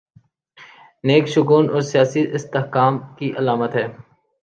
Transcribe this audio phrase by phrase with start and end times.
[1.03, 3.87] نیک شگون اور سیاسی استحکام کی علامت ہے۔